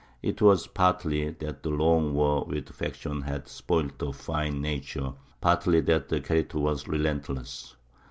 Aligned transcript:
It 0.23 0.41
was 0.41 0.65
partly 0.65 1.29
that 1.29 1.61
the 1.61 1.69
long 1.69 2.15
war 2.15 2.43
with 2.45 2.69
faction 2.69 3.21
had 3.21 3.47
spoilt 3.47 4.01
a 4.01 4.11
fine 4.11 4.59
nature; 4.59 5.13
partly 5.41 5.79
that 5.81 6.09
the 6.09 6.19
character 6.21 6.57
was 6.57 6.87
relentless. 6.87 7.75